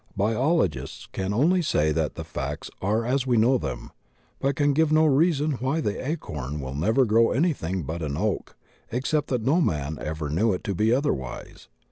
[0.17, 3.91] Biologists can only say that the facts are as we know them,
[4.39, 8.55] but can give no reason why the acorn will never grow anything but an oak
[8.91, 11.67] except that no man ever knew it to be otherwise.